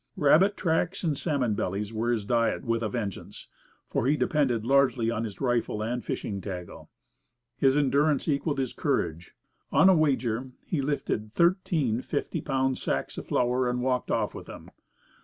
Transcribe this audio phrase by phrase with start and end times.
[0.17, 3.47] Rabbit tracks and salmon bellies were his diet with a vengeance,
[3.87, 6.89] for he depended largely on his rifle and fishing tackle.
[7.57, 9.35] His endurance equalled his courage.
[9.71, 14.47] On a wager he lifted thirteen fifty pound sacks of flour and walked off with
[14.47, 14.71] them.